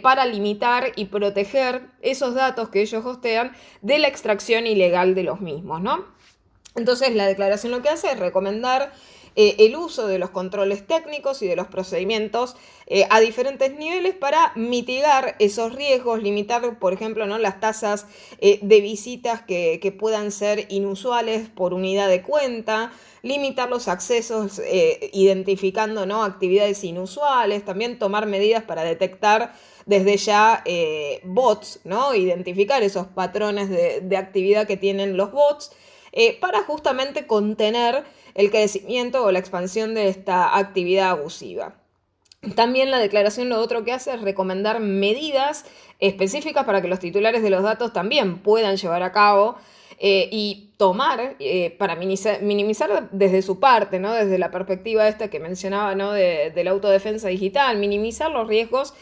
para 0.03 0.27
limitar 0.27 0.93
y 0.97 1.05
proteger 1.07 1.83
esos 2.03 2.35
datos 2.35 2.69
que 2.69 2.83
ellos 2.83 3.07
hostean 3.07 3.53
de 3.81 3.99
la 3.99 4.09
extracción 4.09 4.67
ilegal 4.67 5.15
de 5.15 5.23
los 5.23 5.41
mismos, 5.41 5.81
¿no? 5.81 6.18
Entonces 6.79 7.15
la 7.15 7.27
declaración 7.27 7.73
lo 7.73 7.83
que 7.83 7.91
hace 7.91 8.13
es 8.13 8.19
recomendar 8.19 8.93
eh, 9.41 9.55
el 9.67 9.77
uso 9.77 10.09
de 10.09 10.19
los 10.19 10.31
controles 10.31 10.85
técnicos 10.85 11.43
y 11.43 11.47
de 11.47 11.55
los 11.55 11.69
procedimientos 11.69 12.57
eh, 12.89 13.07
a 13.09 13.21
diferentes 13.21 13.73
niveles 13.79 14.17
para 14.17 14.51
mitigar 14.57 15.37
esos 15.39 15.77
riesgos, 15.77 16.21
limitar, 16.23 16.79
por 16.81 16.93
ejemplo, 16.93 17.25
¿no? 17.25 17.39
las 17.39 17.61
tasas 17.61 18.07
eh, 18.41 18.59
de 18.63 18.81
visitas 18.81 19.43
que, 19.43 19.97
puedan 19.97 20.33
ser 20.33 20.67
inusuales 20.71 21.49
por 21.49 21.73
unidad 21.73 22.09
de 22.09 22.23
cuenta, 22.23 22.91
limitar 23.23 23.69
los 23.71 23.87
accesos 23.87 24.61
identificando 25.13 26.05
¿no? 26.05 26.25
actividades 26.25 26.83
inusuales, 26.85 27.65
también 27.65 27.99
tomar 27.99 28.27
medidas 28.27 28.65
para 28.65 28.83
detectar 28.83 29.55
desde 29.87 30.17
ya 30.17 30.63
bots, 31.25 31.81
¿no? 31.85 32.15
identificar 32.15 32.83
esos 32.83 33.07
patrones 33.07 33.71
de 33.71 34.17
actividad 34.17 34.67
que 34.67 34.77
tienen 34.77 35.17
los 35.17 35.33
bots. 35.33 35.71
Eh, 36.13 36.39
para 36.41 36.63
justamente 36.63 37.27
contener 37.27 38.05
el 38.35 38.51
crecimiento 38.51 39.25
o 39.25 39.33
la 39.33 39.39
expansión 39.39 39.95
de 39.95 40.09
esta 40.09 40.57
actividad 40.57 41.11
abusiva. 41.11 41.75
También 42.55 42.91
la 42.91 42.99
declaración 42.99 43.49
lo 43.49 43.59
otro 43.61 43.85
que 43.85 43.93
hace 43.93 44.15
es 44.15 44.23
recomendar 44.23 44.81
medidas 44.81 45.65
específicas 45.99 46.65
para 46.65 46.81
que 46.81 46.89
los 46.89 47.01
titulares 47.01 47.43
de 47.43 47.51
los 47.51 47.63
datos 47.63 47.93
también 47.93 48.39
puedan 48.39 48.77
llevar 48.77 49.03
a 49.03 49.13
cabo 49.13 49.57
eh, 49.99 50.29
y 50.31 50.71
tomar 50.77 51.35
eh, 51.41 51.75
para 51.79 51.97
minimizar, 51.97 53.09
desde 53.11 53.43
su 53.43 53.59
parte, 53.59 53.99
¿no? 53.99 54.13
desde 54.13 54.39
la 54.39 54.53
perspectiva 54.53 55.09
esta 55.09 55.29
que 55.29 55.41
mencionaba 55.41 55.97
¿no? 55.97 56.13
de, 56.13 56.53
la 56.63 56.71
autodefensa 56.71 57.29
digital, 57.29 57.77
minimizar 57.79 58.31
los 58.31 58.47
riesgos 58.47 58.95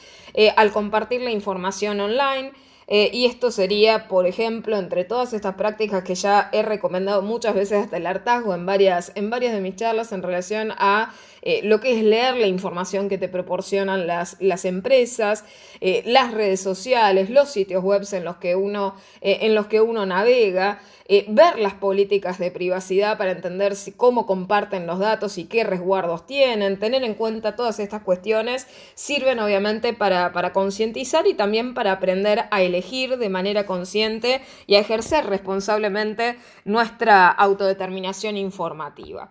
al 0.57 0.71
compartir 0.71 1.23
la 1.23 1.31
información 1.31 1.99
online, 2.01 2.53
Eh, 2.88 3.11
y 3.12 3.26
esto 3.26 3.50
sería, 3.50 4.07
por 4.07 4.26
ejemplo, 4.26 4.76
entre 4.76 5.05
todas 5.05 5.33
estas 5.33 5.55
prácticas 5.57 6.05
que 6.05 6.14
ya 6.14 6.49
he 6.52 6.62
recomendado 6.62 7.21
muchas 7.23 7.55
veces 7.55 7.85
hasta 7.85 7.97
el 7.97 8.07
hartazgo 8.07 8.55
en 8.55 8.64
varias, 8.64 9.11
en 9.16 9.28
varias 9.28 9.52
de 9.55 9.61
mis 9.61 9.75
charlas 9.75 10.12
en 10.12 10.23
relación 10.23 10.73
a 10.78 11.12
eh, 11.49 11.61
lo 11.62 11.79
que 11.79 11.97
es 11.97 12.03
leer 12.03 12.37
la 12.37 12.49
información 12.49 13.09
que 13.09 13.19
te 13.19 13.29
proporcionan 13.29 14.09
las, 14.09 14.37
las 14.41 14.65
empresas, 14.65 15.45
eh, 15.81 16.03
las 16.05 16.33
redes 16.33 16.61
sociales, 16.61 17.31
los 17.31 17.50
sitios 17.50 17.85
web 17.85 18.03
en 18.11 18.25
los 18.25 18.38
que 18.38 18.57
uno, 18.57 18.97
en 19.21 19.55
los 19.55 19.67
que 19.67 19.81
uno 19.81 20.05
navega. 20.07 20.81
ver 21.29 21.61
las 21.61 21.75
políticas 21.75 22.38
de 22.38 22.50
privacidad 22.50 23.17
para 23.17 23.31
entender 23.31 23.76
si, 23.76 23.93
cómo 23.93 24.26
comparten 24.26 24.88
los 24.88 24.99
datos 24.99 25.38
y 25.38 25.45
qué 25.45 25.62
resguardos 25.62 26.26
tienen, 26.26 26.81
tener 26.81 27.05
en 27.05 27.15
cuenta 27.15 27.55
todas 27.55 27.79
estas 27.79 28.03
cuestiones 28.03 28.67
sirven 28.95 29.38
obviamente 29.38 29.93
para, 29.93 30.33
para 30.33 30.53
concientizar 30.53 31.29
y 31.29 31.35
también 31.35 31.75
para 31.75 31.93
aprender 31.93 32.47
a 32.50 32.62
elegir 32.62 33.19
de 33.19 33.29
manera 33.29 33.67
consciente 33.67 34.41
y 34.67 34.75
a 34.75 34.81
ejercer 34.81 35.26
responsablemente 35.26 36.38
nuestra 36.65 37.29
autodeterminación 37.29 38.37
informativa. 38.37 39.31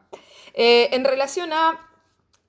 Eh, 0.53 0.95
en 0.95 1.03
relación 1.03 1.51
a 1.51 1.79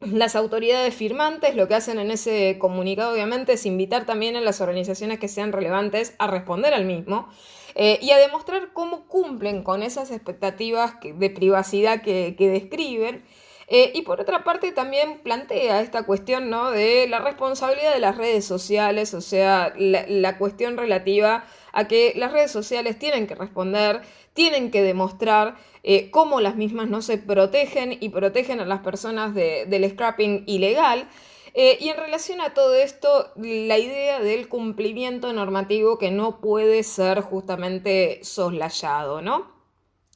las 0.00 0.36
autoridades 0.36 0.94
firmantes 0.94 1.56
lo 1.56 1.68
que 1.68 1.74
hacen 1.74 1.98
en 1.98 2.10
ese 2.10 2.58
comunicado 2.58 3.12
obviamente 3.12 3.54
es 3.54 3.64
invitar 3.66 4.04
también 4.04 4.36
a 4.36 4.40
las 4.40 4.60
organizaciones 4.60 5.18
que 5.18 5.28
sean 5.28 5.52
relevantes 5.52 6.14
a 6.18 6.26
responder 6.26 6.74
al 6.74 6.84
mismo 6.84 7.28
eh, 7.74 7.98
y 8.02 8.10
a 8.10 8.18
demostrar 8.18 8.72
cómo 8.72 9.06
cumplen 9.06 9.62
con 9.62 9.82
esas 9.82 10.10
expectativas 10.10 10.94
de 11.02 11.30
privacidad 11.30 12.02
que 12.02 12.34
describen 12.38 13.24
eh, 13.68 13.90
y 13.94 14.02
por 14.02 14.20
otra 14.20 14.44
parte 14.44 14.70
también 14.70 15.18
plantea 15.24 15.80
esta 15.80 16.04
cuestión 16.04 16.50
¿no? 16.50 16.70
de 16.70 17.08
la 17.08 17.18
responsabilidad 17.18 17.92
de 17.92 17.98
las 17.98 18.16
redes 18.16 18.44
sociales, 18.44 19.12
o 19.12 19.20
sea, 19.20 19.72
la, 19.76 20.38
cuestión 20.38 20.76
relativa 20.76 21.44
a 21.72 21.88
que 21.88 22.12
las 22.14 22.30
redes 22.30 22.52
sociales 22.52 22.96
tienen 22.96 23.26
que 23.26 23.34
responder, 23.34 24.02
tienen 24.37 24.71
que 24.71 24.83
demostrar 24.83 25.57
eh, 25.83 26.11
cómo 26.11 26.40
las 26.40 26.55
mismas 26.57 26.88
no 26.88 27.02
se 27.02 27.19
protegen 27.19 27.97
y 28.00 28.11
protegen 28.11 28.61
a 28.61 28.66
las 28.66 28.81
personas 28.81 29.35
del 29.35 29.90
scrapping 29.90 30.45
ilegal. 30.47 31.09
Eh, 31.55 31.78
y 31.81 31.88
en 31.88 31.97
relación 31.97 32.43
a 32.43 32.52
todo 32.52 32.75
esto, 32.75 33.33
la 33.37 33.78
idea 33.78 34.21
del 34.21 34.47
cumplimiento 34.49 35.33
normativo 35.33 35.97
que 35.97 36.11
no 36.11 36.40
puede 36.40 36.83
ser 36.83 37.23
justamente 37.23 38.21
soslayado, 38.23 39.23
¿no? 39.23 39.50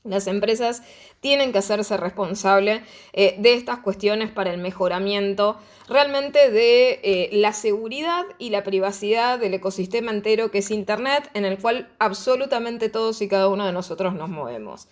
Las 0.05 0.27
empresas 0.27 0.83
tienen 1.21 1.53
que 1.53 1.59
hacerse 1.59 1.97
responsables 1.97 2.83
eh, 3.13 3.37
de 3.39 3.55
estas 3.55 3.79
cuestiones 3.81 4.31
para 4.31 4.53
el 4.53 4.59
mejoramiento 4.59 5.59
realmente 5.89 6.51
de 6.51 7.01
eh, 7.03 7.29
la 7.33 7.53
seguridad 7.53 8.25
y 8.39 8.51
la 8.51 8.63
privacidad 8.63 9.39
del 9.39 9.55
ecosistema 9.55 10.13
entero 10.13 10.51
que 10.51 10.59
es 10.59 10.71
Internet, 10.71 11.31
en 11.35 11.45
el 11.45 11.59
cual 11.59 11.93
absolutamente 11.99 12.89
todos 12.89 13.21
y 13.21 13.29
cada 13.29 13.49
uno 13.49 13.67
de 13.67 13.73
nosotros 13.73 14.15
nos 14.15 14.29
movemos. 14.29 14.89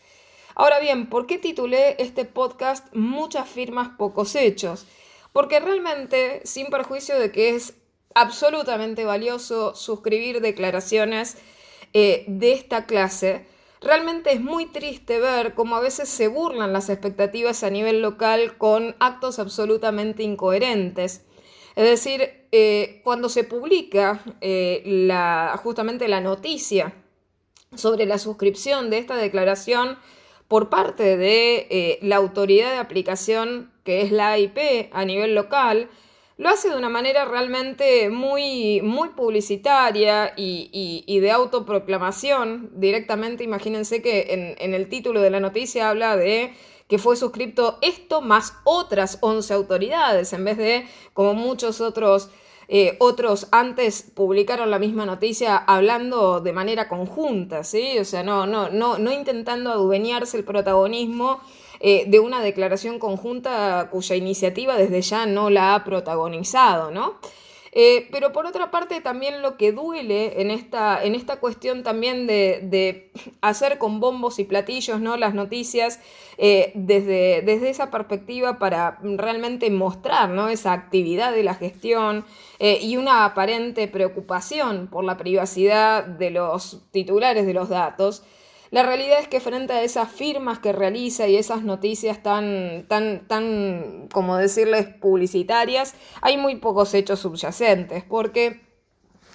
Ahora 0.55 0.81
bien, 0.81 1.09
¿por 1.09 1.27
qué 1.27 1.39
titulé 1.39 1.95
este 1.99 2.25
podcast 2.25 2.93
Muchas 2.93 3.49
firmas, 3.49 3.91
pocos 3.97 4.35
hechos? 4.35 4.87
Porque 5.33 5.61
realmente, 5.61 6.41
sin 6.45 6.67
perjuicio 6.67 7.17
de 7.19 7.31
que 7.31 7.51
es 7.51 7.75
absolutamente 8.15 9.05
valioso 9.05 9.77
suscribir 9.77 10.41
declaraciones 10.41 11.39
eh, 11.93 12.25
de 12.27 12.53
esta 12.53 12.87
clase, 12.87 13.47
Realmente 13.81 14.33
es 14.33 14.41
muy 14.41 14.67
triste 14.67 15.21
ver 15.21 15.55
cómo 15.55 15.77
a 15.77 15.81
veces 15.81 16.09
se 16.09 16.29
burlan 16.29 16.73
las 16.73 16.89
expectativas 16.91 17.63
a 17.63 17.71
nivel 17.71 18.03
local 18.03 18.57
con 18.59 18.97
actos 18.99 19.39
absolutamente 19.39 20.23
incoherentes. 20.23 21.25
Es 21.77 21.85
decir, 21.85 22.47
eh, 22.51 23.01
cuando 23.05 23.29
se 23.29 23.45
publica 23.45 24.21
eh, 24.41 25.09
justamente 25.63 26.09
la 26.09 26.21
noticia 26.21 26.93
sobre 27.77 28.07
la 28.07 28.19
suscripción 28.19 28.91
de 28.91 28.99
esta 28.99 29.17
declaración 29.17 29.99
por 30.49 30.71
parte 30.71 31.17
de 31.17 31.69
eh, 31.71 31.99
la 32.03 32.17
autoridad 32.17 32.73
de 32.73 32.79
aplicación, 32.79 33.71
que 33.85 34.01
es 34.01 34.11
la 34.11 34.31
AIP 34.33 34.89
a 34.93 35.05
nivel 35.05 35.35
local, 35.35 35.89
lo 36.39 36.49
hace 36.49 36.71
de 36.71 36.77
una 36.77 36.89
manera 36.89 37.25
realmente 37.25 38.11
muy, 38.11 38.81
muy 38.81 39.09
publicitaria 39.11 40.35
y, 40.37 41.19
de 41.21 41.31
autoproclamación. 41.33 42.71
Directamente, 42.75 43.43
imagínense 43.43 44.01
que 44.01 44.57
en, 44.59 44.73
el 44.73 44.89
título 44.89 45.21
de 45.21 45.31
la 45.31 45.41
noticia 45.41 45.91
habla 45.91 46.17
de 46.17 46.55
que 46.87 46.99
fue 46.99 47.17
suscripto 47.17 47.79
esto 47.83 48.23
más 48.23 48.55
otras 48.65 49.19
11 49.21 49.53
autoridades, 49.53 50.33
en 50.33 50.45
vez 50.45 50.57
de, 50.57 50.87
como 51.13 51.35
muchos 51.35 51.81
otros, 51.81 52.31
eh, 52.69 52.97
otros 53.01 53.49
antes 53.51 54.03
publicaron 54.15 54.71
la 54.71 54.79
misma 54.79 55.05
noticia 55.07 55.57
hablando 55.57 56.41
de 56.41 56.53
manera 56.53 56.89
conjunta, 56.89 57.65
¿sí? 57.65 57.99
O 57.99 58.05
sea, 58.05 58.23
no, 58.23 58.47
no, 58.47 58.71
no, 58.71 58.97
no 58.99 59.13
intentando 59.13 59.73
adueñarse 59.73 60.37
el 60.37 60.45
protagonismo 60.45 61.41
eh, 61.81 62.05
de 62.09 62.19
una 62.19 62.43
declaración 62.43 62.99
conjunta 62.99 63.89
cuya 63.91 64.17
iniciativa 64.17 64.77
desde 64.77 65.01
ya 65.01 65.27
no 65.27 65.49
la 65.49 65.75
ha 65.75 65.85
protagonizado, 65.85 66.91
¿no? 66.91 67.19
Eh, 67.71 68.09
pero 68.11 68.33
por 68.33 68.47
otra 68.47 68.71
parte 68.71 69.01
también 69.01 69.43
lo 69.43 69.57
que 69.57 69.73
duele 69.73 70.41
en 70.41 70.51
esta, 70.51 71.05
en 71.05 71.15
esta 71.15 71.39
cuestión 71.39 71.83
también 71.83 72.27
de, 72.27 73.13
hacer 73.43 73.79
con 73.79 74.01
bombos 74.01 74.39
y 74.39 74.45
platillos 74.45 75.01
¿no? 75.01 75.19
las 75.19 75.35
noticias 75.35 76.01
eh, 76.39 76.73
desde, 76.75 77.43
desde, 77.43 77.69
esa 77.69 77.91
perspectiva 77.91 78.59
para 78.59 78.99
realmente 79.03 79.71
mostrar 79.71 80.31
¿no? 80.31 80.49
esa 80.49 80.73
actividad 80.73 81.33
de 81.33 81.43
la 81.43 81.55
gestión 81.55 82.25
y 82.59 82.97
una 82.97 83.25
aparente 83.25 83.87
preocupación 83.87 84.89
por 84.89 85.05
la 85.05 85.17
privacidad 85.17 86.05
de 86.05 86.31
los 86.31 86.81
titulares 86.91 87.47
de 87.47 87.55
los 87.55 87.69
datos. 87.69 88.25
La 88.71 88.83
realidad 88.83 89.19
es 89.21 89.29
que 89.29 89.41
frente 89.41 89.73
a 89.73 89.83
esas 89.83 90.11
firmas 90.11 90.59
que 90.59 90.73
realiza 90.73 91.27
y 91.27 91.37
esas 91.37 91.63
noticias 91.63 92.23
tan, 92.23 92.85
tan, 92.87 93.27
tan, 93.27 94.09
como 94.13 94.37
decirles, 94.37 94.87
publicitarias, 94.87 95.95
hay 96.21 96.37
muy 96.37 96.57
pocos 96.57 96.93
hechos 96.93 97.21
subyacentes, 97.21 98.05
porque 98.05 98.61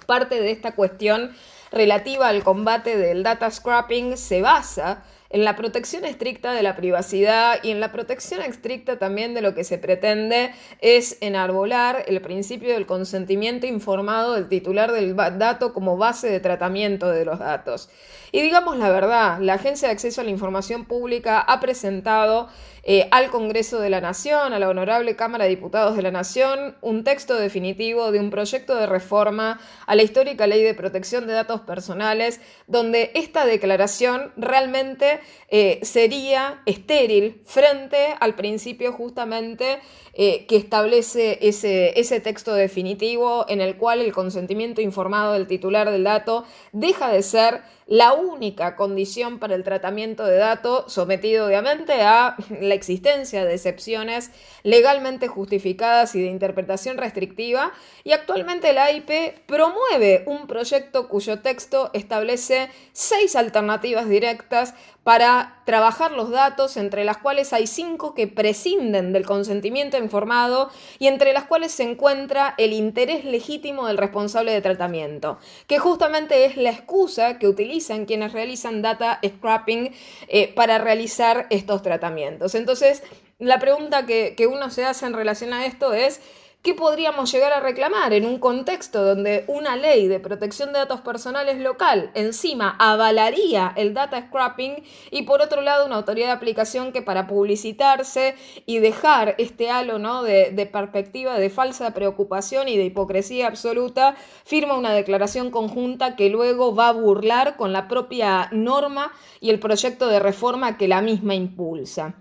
parte 0.06 0.40
de 0.40 0.52
esta 0.52 0.75
cuestión 0.75 1.32
relativa 1.72 2.28
al 2.28 2.44
combate 2.44 2.98
del 2.98 3.24
data 3.24 3.50
scrapping 3.50 4.18
se 4.18 4.42
basa 4.42 5.04
en 5.34 5.44
la 5.44 5.56
protección 5.56 6.06
estricta 6.06 6.54
de 6.54 6.62
la 6.62 6.75
privacidad 6.75 7.58
y 7.63 7.72
en 7.72 7.80
la 7.80 7.92
protección 7.92 8.42
estricta 8.44 9.00
también 9.00 9.34
de 9.34 9.42
lo 9.42 9.56
que 9.56 9.63
se 9.63 9.80
pretende 9.80 10.54
es 10.80 11.18
enarbolar 11.22 12.06
el 12.08 12.22
principio 12.22 12.72
del 12.74 12.86
consentimiento 12.86 13.66
informado 13.66 14.36
del 14.36 14.48
titular 14.48 14.92
del 14.92 15.16
dato 15.16 15.74
como 15.74 15.98
base 15.98 16.30
de 16.30 16.40
tratamiento 16.40 17.10
de 17.10 17.25
los 17.25 17.40
datos. 17.40 17.90
Y 18.32 18.42
digamos 18.42 18.78
la 18.78 18.90
verdad, 18.90 19.40
la 19.40 19.56
Agencia 19.56 19.88
de 19.88 19.94
Acceso 19.94 20.22
a 20.22 20.24
la 20.24 20.30
Información 20.30 20.86
Pública 20.86 21.40
ha 21.40 21.60
presentado 21.60 22.48
eh, 22.86 23.08
al 23.12 23.30
Congreso 23.30 23.80
de 23.80 23.90
la 23.90 24.02
Nación, 24.02 24.52
a 24.52 24.60
la 24.60 24.68
Honorable 24.68 25.16
Cámara 25.16 25.46
de 25.46 25.52
Diputados 25.52 25.96
de 25.96 26.02
la 26.02 26.12
Nación, 26.12 26.75
un 26.82 27.06
texto 27.06 27.36
definitivo 27.36 28.12
de 28.12 28.20
un 28.20 28.30
proyecto 28.30 28.75
de 28.75 28.88
reforma 28.88 29.62
a 29.86 29.96
la 29.96 30.04
histórica 30.04 30.48
Ley 30.48 30.63
de 30.63 30.74
Protección 30.74 31.25
de 31.25 31.34
Datos 31.34 31.62
Personales, 31.62 32.42
donde 32.68 33.12
esta 33.16 33.46
declaración 33.46 34.34
realmente 34.36 35.22
eh, 35.48 35.80
sería 35.84 36.62
estéril 36.66 37.42
frente 37.46 38.16
al 38.20 38.36
principio 38.36 38.92
justamente 38.92 39.80
eh, 40.13 40.46
que 40.48 40.58
establece 40.58 41.40
ese, 41.42 42.00
ese 42.00 42.20
texto 42.20 42.54
definitivo 42.54 43.46
en 43.48 43.62
el 43.62 43.78
cual 43.78 44.02
el 44.02 44.12
consentimiento 44.12 44.82
informado 44.82 45.34
del 45.34 45.48
titular 45.48 45.90
del 45.90 46.04
dato 46.04 46.44
deja 46.74 47.10
de 47.12 47.24
ser 47.24 47.62
la 47.88 48.13
única 48.13 48.75
condición 48.75 49.40
para 49.40 49.56
el 49.56 49.63
tratamiento 49.63 50.25
de 50.25 50.38
datos, 50.38 50.92
sometido 50.92 51.48
obviamente 51.48 52.02
a 52.02 52.36
la 52.62 52.74
existencia 52.74 53.46
de 53.46 53.54
excepciones 53.54 54.32
legalmente 54.63 55.28
justificadas 55.28 56.16
y 56.16 56.22
de 56.22 56.28
interpretación 56.28 56.98
restrictiva, 56.98 57.74
y 58.04 58.12
actualmente 58.12 58.74
la 58.74 58.86
AIP 58.86 59.46
promueve 59.46 60.24
un 60.25 60.48
proyecto 60.48 61.08
cuyo 61.08 61.40
texto 61.40 61.90
establece 61.94 62.70
seis 62.92 63.36
alternativas 63.36 64.08
directas 64.08 64.74
para 65.04 65.62
trabajar 65.65 66.12
los 66.12 66.29
datos, 66.29 66.77
entre 66.77 67.03
las 67.03 67.17
cuales 67.17 67.53
hay 67.53 67.67
cinco 67.67 68.13
que 68.13 68.27
prescinden 68.27 69.13
del 69.13 69.25
consentimiento 69.25 69.98
informado 69.98 70.70
y 71.00 71.08
entre 71.08 71.34
las 71.34 71.46
cuales 71.46 71.72
se 71.72 71.84
encuentra 71.84 72.53
el 72.58 72.74
interés 72.74 73.25
legítimo 73.25 73.88
del 73.88 73.98
responsable 73.98 74.51
de 74.51 74.62
tratamiento, 74.62 75.39
que 75.67 75.79
justamente 75.79 76.46
es 76.46 76.58
la 76.58 76.70
excusa 76.70 77.39
que 77.39 77.48
utilizan 77.48 78.05
quienes 78.05 78.34
realizan 78.34 78.82
data 78.82 79.20
scrapping 79.25 79.93
eh, 80.27 80.53
para 80.53 80.77
realizar 80.77 81.48
estos 81.50 81.82
tratamientos. 81.82 82.55
Entonces, 82.55 83.03
la 83.39 83.60
pregunta 83.60 84.05
que, 84.05 84.36
que 84.36 84.48
uno 84.48 84.70
se 84.70 84.86
hace 84.86 85.05
en 85.05 85.13
relación 85.13 85.53
a 85.53 85.65
esto 85.65 85.93
es, 85.93 86.22
¿Qué 86.63 86.74
podríamos 86.74 87.29
llegar 87.29 87.51
a 87.51 87.60
reclamar 87.60 88.13
en 88.13 88.25
un 88.25 88.39
contexto 88.39 89.03
donde 89.03 89.43
una 89.48 89.75
ley 89.75 90.08
de 90.08 90.22
protección 90.22 90.72
de 90.72 90.79
datos 90.79 91.01
personales 91.01 91.60
local 91.60 92.10
encima 92.13 92.77
avalaría 92.79 93.74
el 93.75 93.93
data 93.93 94.27
scrapping 94.27 94.82
y 95.12 95.24
por 95.24 95.41
otro 95.41 95.60
lado 95.60 95.86
una 95.86 95.98
autoridad 95.98 96.27
de 96.27 96.32
aplicación 96.32 96.93
que 96.93 97.01
para 97.01 97.27
publicitarse 97.27 98.36
y 98.65 98.79
dejar 98.79 99.36
este 99.39 99.72
halo 99.72 100.24
de 100.24 100.70
perspectiva 100.72 101.38
de 101.38 101.50
falsa 101.50 101.93
preocupación 101.93 102.70
y 102.70 102.77
de 102.77 102.86
hipocresía 102.86 103.48
absoluta 103.48 104.15
firma 104.46 104.77
una 104.77 104.93
declaración 104.93 105.51
conjunta 105.51 106.15
que 106.15 106.29
luego 106.29 106.74
va 106.74 106.88
a 106.88 106.93
burlar 106.93 107.58
con 107.58 107.74
la 107.74 107.89
propia 107.89 108.48
norma 108.53 109.12
y 109.41 109.50
el 109.50 109.60
proyecto 109.60 110.08
de 110.08 110.22
reforma 110.22 110.77
que 110.77 110.88
la 110.88 111.01
misma 111.01 111.36
impulsa? 111.36 112.15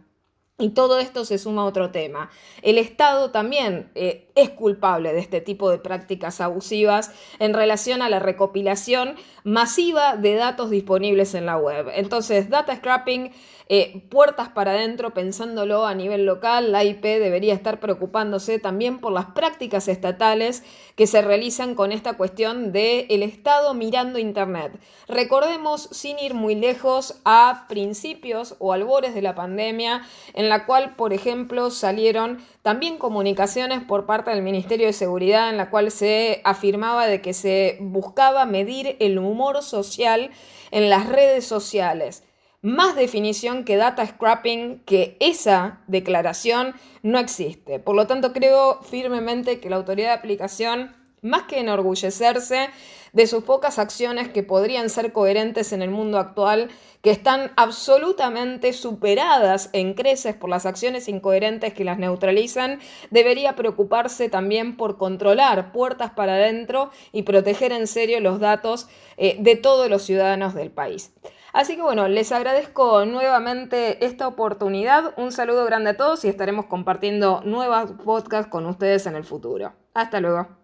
Y 0.63 0.69
todo 0.69 1.01
esto 1.01 1.25
se 1.25 1.39
suma 1.39 1.63
a 1.63 1.65
otro 1.65 1.91
tema. 1.91 2.31
El 2.63 2.79
Estado 2.79 3.33
también 3.33 3.91
eh, 3.97 4.29
es 4.37 4.51
culpable 4.51 5.13
de 5.13 5.19
este 5.19 5.41
tipo 5.41 5.69
de 5.69 5.79
prácticas 5.79 6.41
abusivas 6.41 7.11
en 7.41 7.53
relación 7.53 8.01
a 8.01 8.09
la 8.09 8.21
recopilación 8.21 9.17
masiva 9.43 10.15
de 10.15 10.37
datos 10.37 10.71
disponibles 10.71 11.35
en 11.35 11.47
la 11.47 11.57
web. 11.57 11.89
Entonces, 11.97 12.49
data 12.49 12.77
scrapping 12.77 13.33
eh, 13.75 14.03
puertas 14.11 14.51
para 14.51 14.73
adentro, 14.73 15.15
pensándolo 15.15 15.87
a 15.87 15.95
nivel 15.95 16.27
local, 16.27 16.73
la 16.73 16.85
IP 16.85 17.03
debería 17.03 17.55
estar 17.55 17.81
preocupándose 17.81 18.59
también 18.59 18.99
por 18.99 19.13
las 19.13 19.25
prácticas 19.31 19.89
estatales 19.89 20.63
que 20.95 21.07
se 21.07 21.23
realizan 21.23 21.75
con 21.75 21.91
esta 21.91 22.19
cuestión 22.19 22.71
del 22.73 23.07
el 23.09 23.23
Estado 23.23 23.73
mirando 23.73 24.19
Internet. 24.19 24.79
Recordemos, 25.09 25.89
sin 25.91 26.19
ir 26.19 26.35
muy 26.35 26.55
lejos, 26.55 27.23
a 27.25 27.65
principios 27.67 28.57
o 28.59 28.75
albores 28.75 29.15
de 29.15 29.23
la 29.23 29.35
pandemia, 29.35 30.03
en 30.35 30.51
la 30.51 30.67
cual, 30.67 30.95
por 30.95 31.15
ejemplo, 31.15 31.71
salieron 31.71 32.45
también 32.61 32.99
comunicaciones 32.99 33.83
por 33.83 34.05
parte 34.05 34.33
del 34.33 34.43
Ministerio 34.43 34.89
de 34.89 34.93
Seguridad 34.93 35.49
en 35.49 35.57
la 35.57 35.71
cual 35.71 35.91
se 35.91 36.43
afirmaba 36.45 37.07
de 37.07 37.23
que 37.23 37.33
se 37.33 37.79
buscaba 37.81 38.45
medir 38.45 38.99
el 39.01 39.19
humor 39.19 39.63
social 39.63 40.31
en 40.73 40.91
las 40.91 41.09
redes 41.09 41.47
sociales 41.47 42.23
más 42.63 42.95
definición 42.95 43.65
que 43.65 43.77
data 43.77 44.07
scrapping, 44.07 44.81
que 44.87 45.17
esa 45.19 45.81
declaración 45.89 46.75
no 47.03 47.19
existe. 47.19 47.81
Por 47.81 47.97
lo 47.97 48.07
tanto, 48.07 48.33
creo 48.33 48.81
firmemente 48.83 49.59
que 49.59 49.69
la 49.69 49.77
autoridad 49.77 50.11
de 50.11 50.19
aplicación, 50.19 50.95
más 51.23 51.43
que 51.43 51.59
enorgullecerse 51.59 52.71
de 53.13 53.27
sus 53.27 53.45
pocas 53.45 53.79
acciones 53.79 54.29
que 54.29 54.43
podrían 54.43 54.91
ser 54.91 55.13
coherentes 55.13 55.73
en 55.73 55.83
el 55.83 55.91
mundo 55.91 56.19
actual, 56.19 56.71
que 57.03 57.11
están 57.11 57.51
absolutamente 57.57 58.73
superadas 58.73 59.69
en 59.73 59.95
creces 59.95 60.37
por 60.37 60.49
las 60.49 60.65
acciones 60.65 61.09
incoherentes 61.09 61.75
que 61.75 61.85
las 61.85 61.99
neutralizan, 61.99 62.79
debería 63.11 63.57
preocuparse 63.57 64.29
también 64.29 64.77
por 64.77 64.99
controlar 64.99 65.73
puertas 65.73 66.13
para 66.13 66.35
adentro 66.35 66.91
y 67.11 67.25
proteger 67.25 67.73
en 67.73 67.89
serio 67.89 68.21
los 68.21 68.39
datos 68.39 68.89
eh, 69.17 69.37
de 69.41 69.57
todos 69.57 69.91
los 69.91 70.05
ciudadanos 70.05 70.55
del 70.55 70.71
país. 70.71 71.13
Así 71.53 71.77
que 71.77 71.83
bueno, 71.83 72.09
les 72.09 72.33
agradezco 72.33 73.05
nuevamente 73.05 74.05
esta 74.07 74.27
oportunidad. 74.27 75.13
Un 75.19 75.33
saludo 75.33 75.65
grande 75.65 75.91
a 75.91 75.97
todos 75.97 76.25
y 76.25 76.29
estaremos 76.29 76.67
compartiendo 76.67 77.43
nuevas 77.45 77.93
podcasts 78.05 78.51
con 78.51 78.67
ustedes 78.67 79.07
en 79.07 79.17
el 79.17 79.25
futuro. 79.25 79.73
Hasta 79.93 80.21
luego. 80.21 80.62